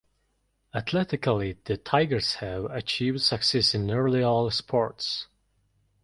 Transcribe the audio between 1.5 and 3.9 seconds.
the Tigers have achieved success in